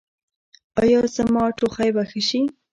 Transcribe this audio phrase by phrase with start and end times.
[0.83, 2.41] ایا زما ټوخی به ښه شي؟